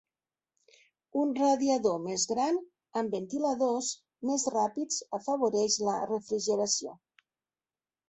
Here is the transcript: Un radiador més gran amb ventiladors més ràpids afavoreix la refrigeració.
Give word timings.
Un 1.23 1.33
radiador 1.39 1.99
més 2.05 2.25
gran 2.31 2.57
amb 3.03 3.15
ventiladors 3.19 3.93
més 4.33 4.49
ràpids 4.59 5.01
afavoreix 5.21 5.81
la 5.91 6.03
refrigeració. 6.17 7.01